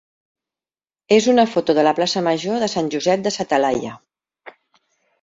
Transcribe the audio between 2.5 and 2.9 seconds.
de